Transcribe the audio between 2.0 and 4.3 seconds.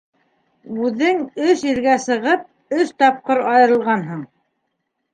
сығып, өс тапҡыр айырылғанһың.